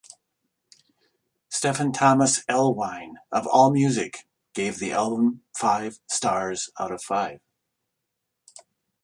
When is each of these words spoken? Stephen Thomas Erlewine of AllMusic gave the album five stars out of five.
Stephen 1.49 1.91
Thomas 1.91 2.43
Erlewine 2.49 3.17
of 3.31 3.45
AllMusic 3.45 4.23
gave 4.55 4.79
the 4.79 4.91
album 4.93 5.43
five 5.55 5.99
stars 6.09 6.71
out 6.79 6.91
of 6.91 7.03
five. 7.03 7.39